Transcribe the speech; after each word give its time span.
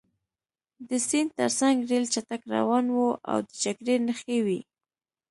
د 0.87 0.89
سیند 1.07 1.31
ترڅنګ 1.39 1.77
ریل 1.89 2.05
چټک 2.13 2.41
روان 2.55 2.85
و 2.89 2.97
او 3.31 3.37
د 3.47 3.49
جګړې 3.63 3.95
نښې 4.07 4.37
وې 4.45 4.59